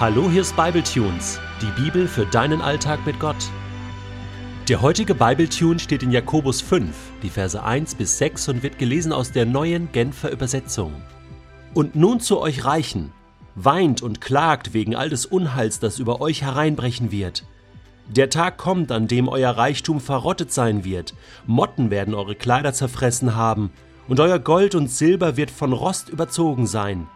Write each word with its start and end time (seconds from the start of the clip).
Hallo, 0.00 0.30
hier 0.30 0.40
ist 0.40 0.56
Bibletunes, 0.56 1.38
die 1.60 1.82
Bibel 1.82 2.08
für 2.08 2.24
deinen 2.24 2.62
Alltag 2.62 3.04
mit 3.04 3.20
Gott. 3.20 3.50
Der 4.66 4.80
heutige 4.80 5.14
Bibletune 5.14 5.78
steht 5.78 6.02
in 6.02 6.10
Jakobus 6.10 6.62
5, 6.62 6.96
die 7.22 7.28
Verse 7.28 7.62
1 7.62 7.96
bis 7.96 8.16
6 8.16 8.48
und 8.48 8.62
wird 8.62 8.78
gelesen 8.78 9.12
aus 9.12 9.30
der 9.30 9.44
neuen 9.44 9.92
Genfer 9.92 10.32
Übersetzung. 10.32 10.94
Und 11.74 11.96
nun 11.96 12.18
zu 12.18 12.40
euch 12.40 12.64
Reichen, 12.64 13.12
weint 13.56 14.00
und 14.00 14.22
klagt 14.22 14.72
wegen 14.72 14.96
all 14.96 15.10
des 15.10 15.26
Unheils, 15.26 15.80
das 15.80 15.98
über 15.98 16.22
euch 16.22 16.40
hereinbrechen 16.40 17.12
wird. 17.12 17.44
Der 18.08 18.30
Tag 18.30 18.56
kommt, 18.56 18.92
an 18.92 19.06
dem 19.06 19.28
euer 19.28 19.50
Reichtum 19.50 20.00
verrottet 20.00 20.50
sein 20.50 20.82
wird, 20.82 21.12
Motten 21.46 21.90
werden 21.90 22.14
eure 22.14 22.36
Kleider 22.36 22.72
zerfressen 22.72 23.34
haben, 23.34 23.70
und 24.08 24.18
euer 24.18 24.38
Gold 24.38 24.74
und 24.74 24.90
Silber 24.90 25.36
wird 25.36 25.50
von 25.50 25.74
Rost 25.74 26.08
überzogen 26.08 26.66
sein 26.66 27.06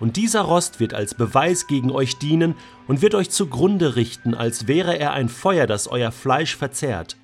und 0.00 0.16
dieser 0.16 0.40
Rost 0.40 0.80
wird 0.80 0.94
als 0.94 1.14
Beweis 1.14 1.66
gegen 1.66 1.90
euch 1.92 2.18
dienen 2.18 2.54
und 2.88 3.02
wird 3.02 3.14
euch 3.14 3.30
zugrunde 3.30 3.96
richten, 3.96 4.34
als 4.34 4.66
wäre 4.66 4.98
er 4.98 5.12
ein 5.12 5.28
Feuer, 5.28 5.66
das 5.66 5.86
euer 5.86 6.10
Fleisch 6.10 6.56
verzehrt. 6.56 7.16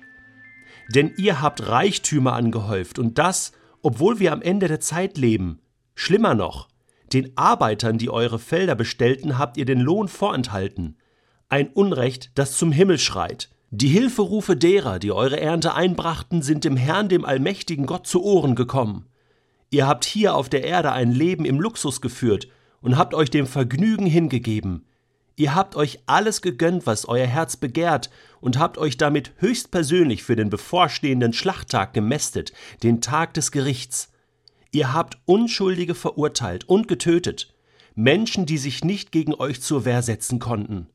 Denn 0.93 1.11
ihr 1.17 1.41
habt 1.41 1.67
Reichtümer 1.67 2.33
angehäuft, 2.33 2.99
und 2.99 3.17
das, 3.17 3.51
obwohl 3.81 4.19
wir 4.19 4.31
am 4.31 4.41
Ende 4.41 4.67
der 4.67 4.79
Zeit 4.79 5.17
leben. 5.17 5.59
Schlimmer 5.95 6.35
noch, 6.35 6.69
den 7.11 7.35
Arbeitern, 7.35 7.97
die 7.97 8.09
eure 8.09 8.39
Felder 8.39 8.75
bestellten, 8.75 9.37
habt 9.37 9.57
ihr 9.57 9.65
den 9.65 9.81
Lohn 9.81 10.07
vorenthalten. 10.07 10.97
Ein 11.49 11.69
Unrecht, 11.69 12.31
das 12.35 12.57
zum 12.57 12.71
Himmel 12.71 12.99
schreit. 12.99 13.49
Die 13.71 13.87
Hilferufe 13.89 14.55
derer, 14.55 14.99
die 14.99 15.11
eure 15.11 15.39
Ernte 15.39 15.73
einbrachten, 15.73 16.41
sind 16.41 16.63
dem 16.63 16.77
Herrn, 16.77 17.09
dem 17.09 17.25
allmächtigen 17.25 17.85
Gott, 17.85 18.07
zu 18.07 18.23
Ohren 18.23 18.55
gekommen. 18.55 19.07
Ihr 19.71 19.87
habt 19.87 20.05
hier 20.05 20.35
auf 20.35 20.47
der 20.47 20.63
Erde 20.63 20.91
ein 20.91 21.11
Leben 21.11 21.43
im 21.43 21.59
Luxus 21.59 21.99
geführt 21.99 22.47
und 22.81 22.97
habt 22.97 23.13
euch 23.13 23.29
dem 23.29 23.47
Vergnügen 23.47 24.05
hingegeben. 24.05 24.85
Ihr 25.35 25.53
habt 25.53 25.75
euch 25.75 25.99
alles 26.07 26.41
gegönnt, 26.41 26.85
was 26.85 27.07
euer 27.07 27.27
Herz 27.27 27.57
begehrt, 27.57 28.09
und 28.39 28.57
habt 28.57 28.77
euch 28.77 28.97
damit 28.97 29.33
höchstpersönlich 29.37 30.23
für 30.23 30.35
den 30.35 30.49
bevorstehenden 30.49 31.33
Schlachttag 31.33 31.93
gemästet, 31.93 32.53
den 32.83 33.01
Tag 33.01 33.33
des 33.35 33.51
Gerichts. 33.51 34.11
Ihr 34.71 34.93
habt 34.93 35.19
Unschuldige 35.25 35.95
verurteilt 35.95 36.67
und 36.67 36.87
getötet, 36.87 37.53
Menschen, 37.95 38.45
die 38.45 38.57
sich 38.57 38.83
nicht 38.83 39.11
gegen 39.11 39.33
euch 39.33 39.61
zur 39.61 39.85
Wehr 39.85 40.01
setzen 40.01 40.39
konnten. 40.39 40.87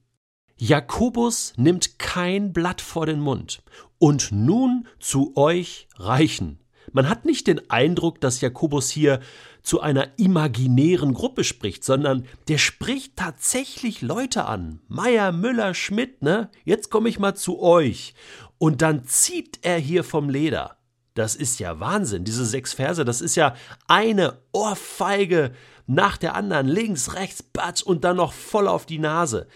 Jakobus 0.57 1.55
nimmt 1.57 1.99
kein 1.99 2.53
Blatt 2.53 2.81
vor 2.81 3.07
den 3.07 3.21
Mund. 3.21 3.63
Und 3.99 4.31
nun 4.31 4.87
zu 5.01 5.37
euch 5.37 5.89
Reichen. 5.97 6.59
Man 6.91 7.09
hat 7.09 7.25
nicht 7.25 7.47
den 7.47 7.71
Eindruck, 7.71 8.21
dass 8.21 8.41
Jakobus 8.41 8.91
hier 8.91 9.21
zu 9.63 9.81
einer 9.81 10.19
imaginären 10.19 11.15
Gruppe 11.15 11.45
spricht, 11.45 11.85
sondern 11.85 12.27
der 12.49 12.59
spricht 12.59 13.17
tatsächlich 13.17 14.03
Leute 14.03 14.47
an. 14.47 14.81
Meier, 14.89 15.31
Müller, 15.31 15.75
Schmidt, 15.75 16.23
ne? 16.23 16.51
Jetzt 16.65 16.91
komme 16.91 17.09
ich 17.09 17.19
mal 17.19 17.35
zu 17.35 17.61
euch. 17.61 18.15
Und 18.59 18.83
dann 18.83 19.05
zieht 19.05 19.61
er 19.63 19.79
hier 19.79 20.03
vom 20.03 20.29
Leder. 20.29 20.79
Das 21.15 21.37
ist 21.37 21.61
ja 21.61 21.79
Wahnsinn. 21.79 22.25
Diese 22.25 22.47
sechs 22.47 22.73
Verse, 22.73 23.05
das 23.05 23.21
ist 23.21 23.37
ja 23.37 23.55
eine 23.87 24.39
Ohrfeige 24.53 25.53
nach 25.87 26.17
der 26.17 26.35
anderen. 26.35 26.67
Links, 26.67 27.15
rechts, 27.15 27.43
batsch 27.43 27.83
und 27.83 28.05
dann 28.05 28.17
noch 28.17 28.33
voll 28.33 28.67
auf 28.67 28.87
die 28.87 28.99
Nase. 28.99 29.47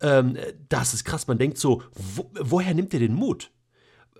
Ähm, 0.00 0.36
das 0.68 0.92
ist 0.92 1.04
krass. 1.04 1.26
Man 1.26 1.38
denkt 1.38 1.58
so, 1.58 1.82
wo, 1.92 2.30
woher 2.38 2.74
nimmt 2.74 2.92
er 2.94 3.00
den 3.00 3.14
Mut? 3.14 3.50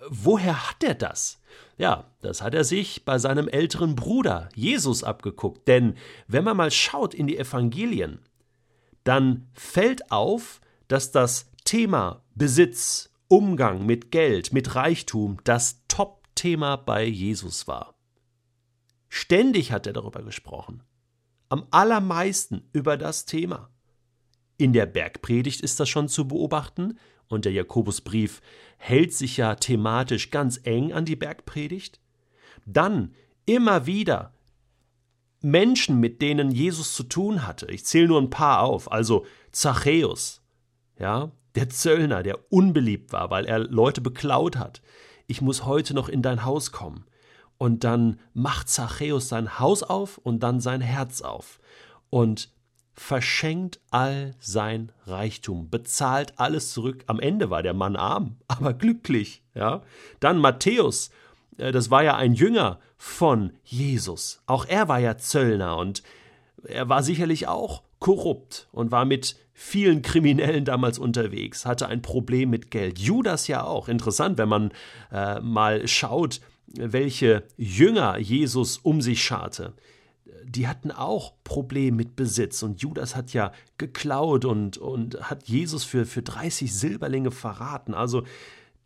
Woher 0.08 0.70
hat 0.70 0.84
er 0.84 0.94
das? 0.94 1.40
Ja, 1.76 2.10
das 2.20 2.40
hat 2.42 2.54
er 2.54 2.64
sich 2.64 3.04
bei 3.04 3.18
seinem 3.18 3.48
älteren 3.48 3.96
Bruder 3.96 4.48
Jesus 4.54 5.02
abgeguckt. 5.02 5.66
Denn 5.66 5.94
wenn 6.28 6.44
man 6.44 6.56
mal 6.56 6.70
schaut 6.70 7.14
in 7.14 7.26
die 7.26 7.38
Evangelien, 7.38 8.20
dann 9.02 9.48
fällt 9.52 10.10
auf, 10.10 10.60
dass 10.88 11.10
das 11.10 11.50
Thema 11.64 12.22
Besitz, 12.34 13.10
Umgang 13.28 13.84
mit 13.86 14.10
Geld, 14.10 14.52
mit 14.52 14.74
Reichtum 14.74 15.38
das 15.44 15.82
Top-Thema 15.88 16.76
bei 16.76 17.04
Jesus 17.04 17.66
war. 17.66 17.94
Ständig 19.08 19.72
hat 19.72 19.86
er 19.86 19.92
darüber 19.92 20.22
gesprochen. 20.22 20.82
Am 21.48 21.66
allermeisten 21.70 22.68
über 22.72 22.96
das 22.96 23.26
Thema. 23.26 23.70
In 24.56 24.72
der 24.72 24.86
Bergpredigt 24.86 25.60
ist 25.60 25.80
das 25.80 25.88
schon 25.88 26.08
zu 26.08 26.28
beobachten, 26.28 26.98
und 27.28 27.44
der 27.44 27.52
Jakobusbrief 27.52 28.42
hält 28.76 29.12
sich 29.12 29.38
ja 29.38 29.54
thematisch 29.54 30.30
ganz 30.30 30.60
eng 30.64 30.92
an 30.92 31.04
die 31.04 31.16
Bergpredigt. 31.16 32.00
Dann 32.66 33.14
immer 33.46 33.86
wieder 33.86 34.34
Menschen, 35.40 36.00
mit 36.00 36.22
denen 36.22 36.50
Jesus 36.50 36.94
zu 36.94 37.02
tun 37.02 37.46
hatte. 37.46 37.66
Ich 37.66 37.84
zähle 37.84 38.08
nur 38.08 38.20
ein 38.20 38.30
paar 38.30 38.60
auf. 38.60 38.90
Also 38.90 39.26
Zachäus, 39.52 40.42
ja, 40.98 41.32
der 41.54 41.68
Zöllner, 41.68 42.22
der 42.22 42.52
unbeliebt 42.52 43.12
war, 43.12 43.30
weil 43.30 43.44
er 43.44 43.58
Leute 43.58 44.00
beklaut 44.00 44.56
hat. 44.56 44.82
Ich 45.26 45.40
muss 45.40 45.64
heute 45.64 45.94
noch 45.94 46.08
in 46.08 46.22
dein 46.22 46.44
Haus 46.44 46.72
kommen. 46.72 47.04
Und 47.58 47.84
dann 47.84 48.18
macht 48.32 48.68
Zachäus 48.68 49.28
sein 49.28 49.58
Haus 49.58 49.82
auf 49.82 50.18
und 50.18 50.42
dann 50.42 50.60
sein 50.60 50.80
Herz 50.80 51.20
auf. 51.20 51.60
Und 52.10 52.50
verschenkt 52.94 53.80
all 53.90 54.34
sein 54.38 54.92
Reichtum, 55.06 55.68
bezahlt 55.68 56.38
alles 56.38 56.72
zurück. 56.72 57.04
Am 57.06 57.20
Ende 57.20 57.50
war 57.50 57.62
der 57.62 57.74
Mann 57.74 57.96
arm, 57.96 58.36
aber 58.48 58.72
glücklich. 58.72 59.42
Ja? 59.54 59.82
Dann 60.20 60.38
Matthäus, 60.38 61.10
äh, 61.58 61.72
das 61.72 61.90
war 61.90 62.02
ja 62.02 62.16
ein 62.16 62.34
Jünger 62.34 62.78
von 62.96 63.52
Jesus. 63.64 64.42
Auch 64.46 64.66
er 64.66 64.88
war 64.88 65.00
ja 65.00 65.18
Zöllner 65.18 65.76
und 65.76 66.02
er 66.64 66.88
war 66.88 67.02
sicherlich 67.02 67.46
auch 67.48 67.82
korrupt 67.98 68.68
und 68.72 68.90
war 68.90 69.04
mit 69.04 69.36
vielen 69.52 70.02
Kriminellen 70.02 70.64
damals 70.64 70.98
unterwegs, 70.98 71.64
hatte 71.64 71.86
ein 71.86 72.02
Problem 72.02 72.50
mit 72.50 72.70
Geld. 72.70 72.98
Judas 72.98 73.46
ja 73.46 73.64
auch. 73.64 73.88
Interessant, 73.88 74.36
wenn 74.38 74.48
man 74.48 74.72
äh, 75.12 75.40
mal 75.40 75.86
schaut, 75.86 76.40
welche 76.66 77.44
Jünger 77.56 78.18
Jesus 78.18 78.78
um 78.78 79.00
sich 79.00 79.22
scharte 79.22 79.74
die 80.44 80.68
hatten 80.68 80.90
auch 80.90 81.34
Probleme 81.44 81.96
mit 81.96 82.16
Besitz. 82.16 82.62
Und 82.62 82.80
Judas 82.80 83.14
hat 83.14 83.32
ja 83.32 83.52
geklaut 83.78 84.44
und, 84.44 84.78
und 84.78 85.20
hat 85.28 85.48
Jesus 85.48 85.84
für, 85.84 86.06
für 86.06 86.22
30 86.22 86.74
Silberlinge 86.74 87.30
verraten. 87.30 87.94
Also 87.94 88.24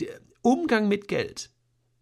der 0.00 0.21
Umgang 0.43 0.88
mit 0.88 1.09
Geld, 1.09 1.50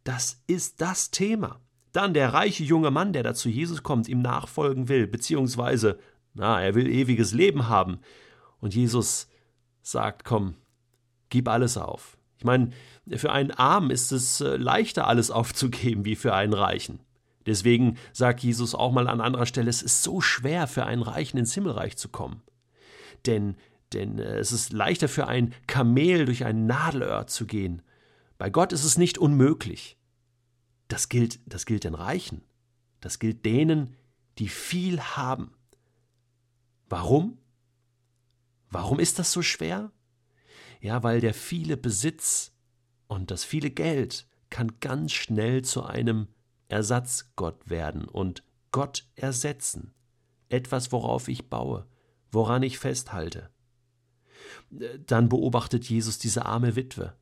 das 0.05 0.43
ist 0.47 0.81
das 0.81 1.11
Thema. 1.11 1.61
Dann 1.93 2.15
der 2.15 2.33
reiche 2.33 2.65
junge 2.65 2.91
Mann, 2.91 3.13
der 3.13 3.23
da 3.23 3.35
zu 3.35 3.49
Jesus 3.49 3.83
kommt, 3.83 4.09
ihm 4.09 4.21
nachfolgen 4.21 4.89
will, 4.89 5.07
beziehungsweise, 5.07 5.99
na, 6.35 6.63
er 6.63 6.75
will 6.75 6.89
ewiges 6.89 7.33
Leben 7.33 7.69
haben. 7.69 8.01
Und 8.61 8.75
Jesus 8.75 9.29
sagt, 9.83 10.25
komm, 10.25 10.55
gib 11.31 11.49
alles 11.49 11.79
auf. 11.79 12.19
Ich 12.39 12.45
meine, 12.45 12.71
für 13.17 13.33
einen 13.33 13.51
Armen 13.51 13.91
ist 13.91 14.13
es 14.13 14.41
äh, 14.41 14.57
leichter, 14.57 15.07
alles 15.07 15.31
aufzugeben, 15.31 16.05
wie 16.05 16.17
für 16.17 16.35
einen 16.35 16.53
Reichen. 16.53 17.01
Deswegen 17.47 17.97
sagt 18.13 18.43
Jesus 18.43 18.75
auch 18.75 18.93
mal 18.93 19.09
an 19.09 19.21
anderer 19.21 19.47
Stelle, 19.47 19.71
es 19.71 19.83
ist 19.83 20.03
so 20.03 20.21
schwer 20.21 20.67
für 20.67 20.85
einen 20.85 21.03
Reichen 21.03 21.39
ins 21.39 21.55
Himmelreich 21.55 21.97
zu 21.97 22.09
kommen. 22.09 22.43
Denn, 23.25 23.57
denn 23.93 24.19
äh, 24.19 24.39
es 24.39 24.53
ist 24.53 24.73
leichter 24.73 25.09
für 25.09 25.29
ein 25.29 25.55
Kamel 25.67 26.25
durch 26.25 26.45
ein 26.45 26.67
Nadelöhr 26.67 27.27
zu 27.29 27.47
gehen. 27.47 27.83
Bei 28.37 28.51
Gott 28.51 28.73
ist 28.73 28.85
es 28.85 28.99
nicht 28.99 29.17
unmöglich. 29.17 29.97
Das 30.89 31.09
gilt, 31.09 31.41
das 31.47 31.67
gilt 31.67 31.85
den 31.85 31.95
Reichen. 31.95 32.43
Das 33.01 33.19
gilt 33.19 33.45
denen, 33.45 33.97
die 34.39 34.49
viel 34.49 35.01
haben. 35.01 35.53
Warum? 36.89 37.39
Warum 38.71 38.99
ist 38.99 39.19
das 39.19 39.33
so 39.33 39.43
schwer? 39.43 39.93
Ja, 40.81 41.03
weil 41.03 41.21
der 41.21 41.35
viele 41.35 41.77
Besitz 41.77 42.53
und 43.07 43.31
das 43.31 43.45
viele 43.45 43.71
Geld 43.71 44.27
kann 44.51 44.79
ganz 44.81 45.13
schnell 45.13 45.63
zu 45.63 45.85
einem 45.85 46.29
Ersatzgott 46.69 47.69
werden 47.69 48.07
und 48.07 48.43
Gott 48.73 49.07
ersetzen. 49.15 49.95
Etwas, 50.49 50.93
worauf 50.93 51.29
ich 51.29 51.49
baue, 51.49 51.87
woran 52.31 52.63
ich 52.63 52.79
festhalte. 52.79 53.51
Dann 55.07 55.29
beobachtet 55.29 55.89
Jesus 55.89 56.19
diese 56.19 56.47
arme 56.47 56.77
Witwe. 56.77 57.15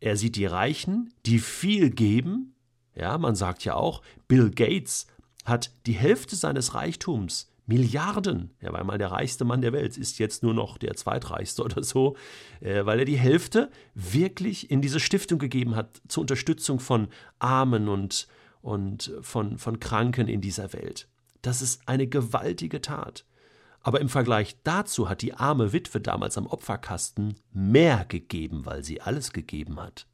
Er 0.00 0.16
sieht 0.16 0.36
die 0.36 0.46
Reichen, 0.46 1.12
die 1.26 1.38
viel 1.38 1.90
geben. 1.90 2.54
Ja, 2.94 3.18
man 3.18 3.34
sagt 3.34 3.64
ja 3.64 3.74
auch, 3.74 4.02
Bill 4.28 4.50
Gates 4.50 5.06
hat 5.44 5.72
die 5.86 5.92
Hälfte 5.92 6.36
seines 6.36 6.74
Reichtums 6.74 7.49
Milliarden. 7.70 8.50
Er 8.58 8.72
war 8.72 8.82
mal 8.82 8.98
der 8.98 9.12
reichste 9.12 9.44
Mann 9.44 9.62
der 9.62 9.72
Welt, 9.72 9.96
ist 9.96 10.18
jetzt 10.18 10.42
nur 10.42 10.54
noch 10.54 10.76
der 10.76 10.96
zweitreichste 10.96 11.62
oder 11.64 11.84
so, 11.84 12.16
äh, 12.60 12.84
weil 12.84 12.98
er 12.98 13.04
die 13.04 13.16
Hälfte 13.16 13.70
wirklich 13.94 14.72
in 14.72 14.82
diese 14.82 14.98
Stiftung 14.98 15.38
gegeben 15.38 15.76
hat 15.76 16.02
zur 16.08 16.22
Unterstützung 16.22 16.80
von 16.80 17.08
Armen 17.38 17.88
und, 17.88 18.26
und 18.60 19.12
von, 19.22 19.56
von 19.56 19.78
Kranken 19.78 20.26
in 20.26 20.40
dieser 20.40 20.72
Welt. 20.72 21.08
Das 21.42 21.62
ist 21.62 21.86
eine 21.86 22.08
gewaltige 22.08 22.80
Tat. 22.80 23.24
Aber 23.82 24.00
im 24.00 24.08
Vergleich 24.08 24.56
dazu 24.64 25.08
hat 25.08 25.22
die 25.22 25.34
arme 25.34 25.72
Witwe 25.72 26.00
damals 26.00 26.36
am 26.36 26.46
Opferkasten 26.46 27.36
mehr 27.52 28.04
gegeben, 28.04 28.66
weil 28.66 28.82
sie 28.82 29.00
alles 29.00 29.32
gegeben 29.32 29.80
hat. 29.80 30.08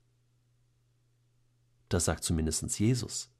Das 1.88 2.04
sagt 2.04 2.22
zumindest 2.22 2.78
Jesus. 2.78 3.30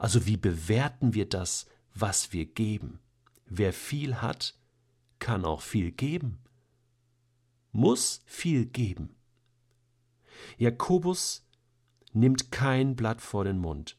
Also 0.00 0.26
wie 0.26 0.36
bewerten 0.36 1.14
wir 1.14 1.28
das, 1.28 1.66
was 1.94 2.32
wir 2.32 2.46
geben? 2.46 2.98
Wer 3.54 3.74
viel 3.74 4.22
hat, 4.22 4.54
kann 5.18 5.44
auch 5.44 5.60
viel 5.60 5.90
geben. 5.90 6.38
Muss 7.70 8.22
viel 8.24 8.64
geben. 8.64 9.14
Jakobus 10.56 11.46
nimmt 12.14 12.50
kein 12.50 12.96
Blatt 12.96 13.20
vor 13.20 13.44
den 13.44 13.58
Mund. 13.58 13.98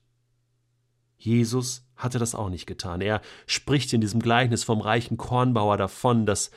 Jesus 1.17 1.85
hatte 1.95 2.17
das 2.17 2.33
auch 2.33 2.49
nicht 2.49 2.65
getan. 2.65 2.99
Er 2.99 3.21
spricht 3.45 3.93
in 3.93 4.01
diesem 4.01 4.21
Gleichnis 4.21 4.63
vom 4.63 4.81
reichen 4.81 5.17
Kornbauer 5.17 5.77
davon, 5.77 6.25
dass 6.25 6.49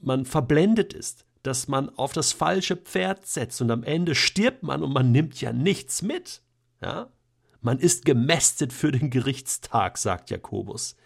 man 0.00 0.24
verblendet 0.24 0.94
ist, 0.94 1.26
dass 1.42 1.68
man 1.68 1.90
auf 1.90 2.14
das 2.14 2.32
falsche 2.32 2.78
Pferd 2.78 3.26
setzt 3.26 3.60
und 3.60 3.70
am 3.70 3.84
Ende 3.84 4.14
stirbt 4.14 4.62
man 4.62 4.82
und 4.82 4.94
man 4.94 5.12
nimmt 5.12 5.38
ja 5.42 5.52
nichts 5.52 6.00
mit. 6.00 6.40
Ja? 6.80 7.12
Man 7.60 7.78
ist 7.78 8.06
gemästet 8.06 8.72
für 8.72 8.90
den 8.90 9.10
Gerichtstag, 9.10 9.98
sagt 9.98 10.30
Jakobus. 10.30 10.96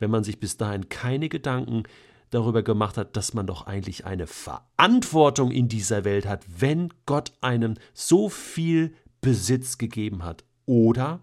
Wenn 0.00 0.10
man 0.10 0.24
sich 0.24 0.40
bis 0.40 0.56
dahin 0.56 0.88
keine 0.88 1.28
Gedanken 1.28 1.84
darüber 2.30 2.62
gemacht 2.62 2.96
hat, 2.96 3.16
dass 3.16 3.34
man 3.34 3.46
doch 3.46 3.66
eigentlich 3.66 4.06
eine 4.06 4.26
Verantwortung 4.26 5.52
in 5.52 5.68
dieser 5.68 6.04
Welt 6.04 6.26
hat, 6.26 6.44
wenn 6.60 6.92
Gott 7.06 7.32
einem 7.40 7.74
so 7.92 8.28
viel 8.28 8.94
Besitz 9.20 9.78
gegeben 9.78 10.24
hat. 10.24 10.44
Oder 10.66 11.20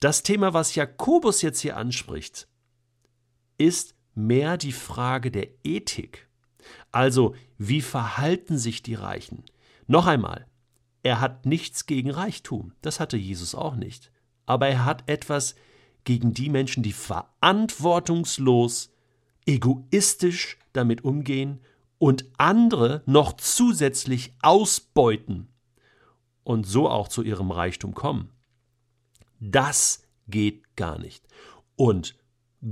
das 0.00 0.22
Thema, 0.22 0.54
was 0.54 0.74
Jakobus 0.74 1.42
jetzt 1.42 1.60
hier 1.60 1.76
anspricht, 1.76 2.46
ist 3.58 3.94
mehr 4.14 4.56
die 4.56 4.72
Frage 4.72 5.30
der 5.30 5.48
Ethik. 5.64 6.28
Also, 6.90 7.34
wie 7.58 7.80
verhalten 7.80 8.58
sich 8.58 8.82
die 8.82 8.94
Reichen? 8.94 9.44
Noch 9.86 10.06
einmal, 10.06 10.46
er 11.02 11.20
hat 11.20 11.46
nichts 11.46 11.86
gegen 11.86 12.10
Reichtum, 12.10 12.72
das 12.82 13.00
hatte 13.00 13.16
Jesus 13.16 13.54
auch 13.54 13.76
nicht. 13.76 14.10
Aber 14.46 14.68
er 14.68 14.84
hat 14.84 15.08
etwas 15.08 15.54
gegen 16.04 16.34
die 16.34 16.50
Menschen, 16.50 16.82
die 16.82 16.92
verantwortungslos, 16.92 18.92
egoistisch 19.46 20.58
damit 20.72 21.04
umgehen 21.04 21.60
und 21.98 22.26
andere 22.36 23.02
noch 23.06 23.34
zusätzlich 23.34 24.34
ausbeuten 24.42 25.48
und 26.42 26.66
so 26.66 26.88
auch 26.88 27.08
zu 27.08 27.22
ihrem 27.22 27.50
Reichtum 27.50 27.94
kommen. 27.94 28.30
Das 29.40 30.02
geht 30.28 30.76
gar 30.76 30.98
nicht. 30.98 31.26
Und 31.76 32.16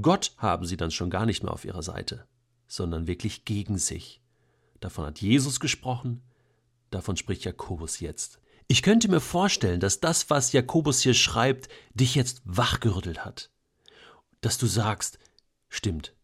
Gott 0.00 0.34
haben 0.38 0.66
sie 0.66 0.76
dann 0.76 0.90
schon 0.90 1.10
gar 1.10 1.26
nicht 1.26 1.42
mehr 1.42 1.52
auf 1.52 1.64
ihrer 1.64 1.82
Seite, 1.82 2.26
sondern 2.66 3.06
wirklich 3.06 3.44
gegen 3.44 3.78
sich. 3.78 4.20
Davon 4.80 5.06
hat 5.06 5.20
Jesus 5.20 5.60
gesprochen, 5.60 6.22
davon 6.90 7.16
spricht 7.16 7.44
Jakobus 7.44 8.00
jetzt. 8.00 8.40
Ich 8.68 8.82
könnte 8.82 9.08
mir 9.08 9.20
vorstellen, 9.20 9.80
dass 9.80 10.00
das, 10.00 10.30
was 10.30 10.52
Jakobus 10.52 11.00
hier 11.00 11.14
schreibt, 11.14 11.68
dich 11.94 12.14
jetzt 12.14 12.42
wachgerüttelt 12.44 13.24
hat. 13.24 13.50
Dass 14.40 14.58
du 14.58 14.66
sagst, 14.66 15.18
stimmt, 15.68 16.14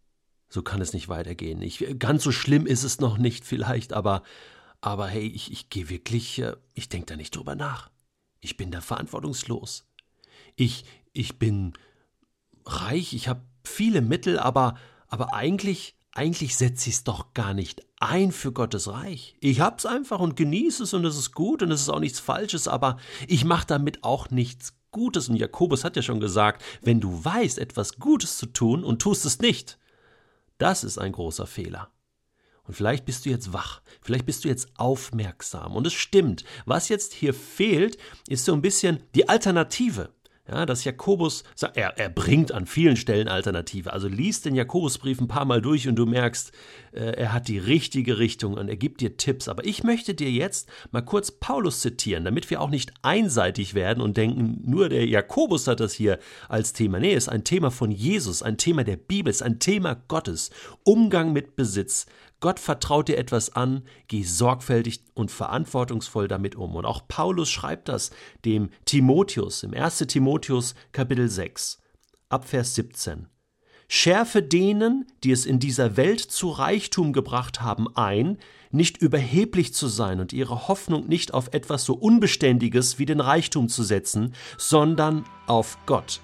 so 0.49 0.63
kann 0.63 0.81
es 0.81 0.93
nicht 0.93 1.09
weitergehen. 1.09 1.61
Ich, 1.63 1.85
ganz 1.99 2.23
so 2.23 2.33
schlimm 2.33 2.67
ist 2.67 2.85
es 2.85 3.01
noch 3.01 3.19
nicht 3.19 3.45
vielleicht, 3.45 3.93
aber, 3.93 4.23
aber 4.81 5.09
hey, 5.09 5.27
ich, 5.27 5.53
ich 5.53 5.69
gehe 5.69 5.89
wirklich, 5.89 6.39
äh, 6.39 6.57
ich 6.75 6.89
denke 6.89 7.07
da 7.07 7.17
nicht 7.17 7.37
drüber 7.37 7.55
nach. 7.55 7.91
Ich 8.41 8.57
bin 8.57 8.71
da 8.71 8.81
verantwortungslos. 8.81 9.85
Ich, 10.57 10.85
ich 11.13 11.39
bin 11.39 11.75
reich, 12.65 13.13
ich 13.13 13.29
habe 13.29 13.43
viele 13.65 14.01
Mittel, 14.01 14.39
aber, 14.39 14.79
aber 15.09 15.35
eigentlich, 15.35 15.97
eigentlich 16.13 16.57
setze 16.57 16.89
ich 16.89 16.97
es 16.97 17.05
doch 17.05 17.35
gar 17.35 17.55
nicht 17.55 17.83
ein 18.01 18.33
für 18.33 18.53
Gottes 18.53 18.89
Reich. 18.89 19.37
Ich 19.41 19.61
hab's 19.61 19.87
einfach 19.87 20.21
und 20.21 20.37
genieße 20.37 20.85
es 20.85 20.95
und 20.95 21.05
es 21.05 21.17
ist 21.17 21.33
gut 21.33 21.63
und 21.63 21.71
es 21.71 21.83
ist 21.83 21.89
auch 21.89 22.01
nichts 22.01 22.21
Falsches, 22.21 22.69
aber 22.69 22.99
ich 23.27 23.45
mache 23.45 23.67
damit 23.67 24.05
auch 24.05 24.31
nichts 24.31 24.75
Gutes. 24.91 25.29
Und 25.29 25.37
Jakobus 25.37 25.85
hat 25.85 25.97
ja 25.97 26.03
schon 26.03 26.21
gesagt, 26.21 26.63
wenn 26.83 27.01
du 27.01 27.25
weißt, 27.25 27.59
etwas 27.59 27.99
Gutes 27.99 28.39
zu 28.39 28.47
tun 28.47 28.85
und 28.85 29.03
tust 29.03 29.25
es 29.27 29.41
nicht, 29.41 29.79
das 30.59 30.85
ist 30.85 30.99
ein 30.99 31.13
großer 31.13 31.47
Fehler. 31.47 31.91
Und 32.65 32.75
vielleicht 32.75 33.07
bist 33.07 33.25
du 33.25 33.31
jetzt 33.31 33.55
wach, 33.55 33.81
vielleicht 34.03 34.27
bist 34.27 34.45
du 34.45 34.49
jetzt 34.49 34.69
aufmerksam. 34.77 35.75
Und 35.75 35.87
es 35.87 35.95
stimmt, 35.95 36.45
was 36.67 36.91
jetzt 36.91 37.15
hier 37.15 37.33
fehlt, 37.33 37.97
ist 38.29 38.45
so 38.45 38.53
ein 38.53 38.61
bisschen 38.61 39.03
die 39.15 39.29
Alternative. 39.29 40.11
Ja, 40.51 40.65
dass 40.65 40.85
Jakobus, 40.85 41.45
er, 41.75 41.99
er 41.99 42.09
bringt 42.09 42.53
an 42.53 42.65
vielen 42.65 42.97
Stellen 42.97 43.29
Alternative. 43.29 43.93
Also 43.93 44.09
liest 44.09 44.47
den 44.47 44.55
Jakobusbrief 44.55 45.21
ein 45.21 45.29
paar 45.29 45.45
Mal 45.45 45.61
durch 45.61 45.89
und 45.89 45.97
du 45.97 46.07
merkst, 46.07 46.53
äh, 46.93 47.01
er 47.01 47.35
hat 47.35 47.49
die 47.49 47.59
richtige 47.59 48.19
Richtung 48.19 48.55
und 48.55 48.69
er 48.69 48.77
gibt 48.77 49.03
dir 49.03 49.19
Tipps. 49.19 49.49
Aber 49.49 49.67
ich 49.67 49.85
möchte 49.85 50.15
dir 50.15 50.31
jetzt 50.31 50.71
mal 50.91 51.03
kurz 51.03 51.31
Paulus 51.31 51.81
zitieren, 51.81 52.25
damit 52.25 52.49
wir 52.49 52.63
auch 52.63 52.71
nicht 52.71 52.95
einseitig 53.03 53.75
werden 53.75 54.01
und 54.01 54.17
denken, 54.17 54.63
nur 54.65 54.89
der 54.89 55.07
Jakobus 55.07 55.67
hat 55.67 55.81
das 55.81 55.93
hier 55.93 56.19
als 56.49 56.73
Thema. 56.73 56.99
Nee, 56.99 57.13
es 57.13 57.25
ist 57.25 57.29
ein 57.29 57.45
Thema 57.45 57.71
von 57.71 57.91
Jesus, 57.91 58.43
ein 58.43 58.57
Thema 58.57 58.85
der 58.85 58.97
Bibel, 58.97 59.31
es 59.31 59.37
ist 59.37 59.43
ein 59.43 59.59
Thema 59.59 60.03
Gottes. 60.09 60.51
Umgang 60.83 61.35
mit 61.35 61.57
Besitz, 61.57 62.07
Gott 62.41 62.61
vertraut 62.61 63.09
dir 63.09 63.19
etwas 63.19 63.57
an, 63.57 63.83
geh 64.07 64.23
sorgfältig 64.23 65.01
und 65.15 65.31
verantwortungsvoll 65.31 66.29
damit 66.29 66.55
um. 66.55 66.77
Und 66.77 66.85
auch 66.85 67.09
Paulus 67.09 67.51
schreibt 67.51 67.89
das 67.89 68.11
dem 68.45 68.71
Timotheus 68.85 69.65
im 69.65 69.75
1. 69.75 69.99
Timotheus 70.07 70.75
Kapitel 70.93 71.29
6, 71.29 71.81
Abvers 72.29 72.77
17. 72.77 73.27
Schärfe 73.89 74.43
denen, 74.43 75.07
die 75.25 75.33
es 75.33 75.47
in 75.47 75.59
dieser 75.59 75.97
Welt 75.97 76.21
zu 76.21 76.51
Reichtum 76.51 77.13
gebracht 77.13 77.63
haben, 77.63 77.89
ein, 77.97 78.39
nicht 78.71 78.99
überheblich 78.99 79.73
zu 79.73 79.89
sein 79.89 80.21
und 80.21 80.35
ihre 80.35 80.69
Hoffnung 80.69 81.09
nicht 81.09 81.33
auf 81.33 81.55
etwas 81.55 81.85
so 81.85 81.95
Unbeständiges 81.95 82.99
wie 82.99 83.07
den 83.07 83.21
Reichtum 83.21 83.69
zu 83.69 83.83
setzen, 83.83 84.35
sondern 84.59 85.25
auf 85.47 85.79
Gott. 85.87 86.21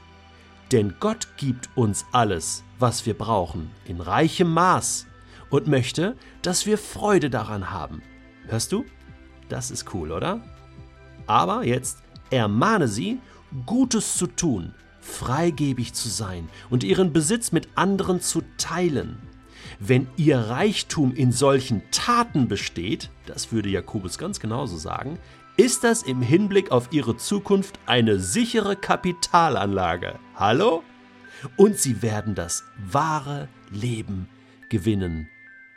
Denn 0.72 0.94
Gott 1.00 1.26
gibt 1.38 1.70
uns 1.74 2.04
alles, 2.12 2.62
was 2.78 3.06
wir 3.06 3.14
brauchen, 3.14 3.70
in 3.86 4.00
reichem 4.00 4.52
Maß 4.52 5.06
und 5.50 5.66
möchte, 5.66 6.16
dass 6.42 6.66
wir 6.66 6.78
Freude 6.78 7.30
daran 7.30 7.70
haben. 7.70 8.02
Hörst 8.46 8.72
du? 8.72 8.84
Das 9.48 9.70
ist 9.70 9.92
cool, 9.94 10.12
oder? 10.12 10.40
Aber 11.26 11.64
jetzt 11.64 11.98
ermahne 12.30 12.88
sie, 12.88 13.20
Gutes 13.66 14.16
zu 14.16 14.26
tun, 14.26 14.74
freigebig 15.00 15.92
zu 15.94 16.08
sein 16.08 16.48
und 16.70 16.82
ihren 16.82 17.12
Besitz 17.12 17.52
mit 17.52 17.68
anderen 17.76 18.20
zu 18.20 18.42
teilen. 18.58 19.18
Wenn 19.78 20.08
ihr 20.16 20.38
Reichtum 20.38 21.14
in 21.14 21.32
solchen 21.32 21.82
Taten 21.90 22.48
besteht, 22.48 23.10
das 23.26 23.52
würde 23.52 23.68
Jakobus 23.68 24.18
ganz 24.18 24.40
genauso 24.40 24.76
sagen, 24.76 25.18
ist 25.56 25.84
das 25.84 26.02
im 26.02 26.20
Hinblick 26.20 26.72
auf 26.72 26.88
ihre 26.90 27.16
Zukunft 27.16 27.78
eine 27.86 28.18
sichere 28.18 28.76
Kapitalanlage. 28.76 30.18
Hallo? 30.34 30.82
Und 31.56 31.78
sie 31.78 32.02
werden 32.02 32.34
das 32.34 32.64
wahre 32.90 33.48
Leben 33.70 34.28
gewinnen 34.68 35.28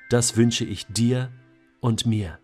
das 0.09 0.37
wünsche 0.37 0.65
ich 0.65 0.85
dir 0.87 1.31
und 1.79 2.05
mir. 2.05 2.39